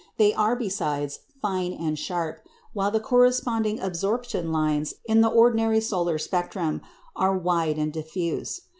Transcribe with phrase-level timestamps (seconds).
[0.17, 2.39] They are besides fine and sharp,
[2.73, 6.81] while the corresponding absorption lines in the ordinary solar spectrum
[7.15, 8.61] are wide and diffuse.